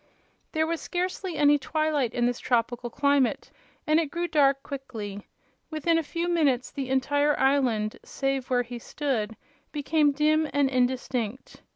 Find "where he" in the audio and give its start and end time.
8.49-8.79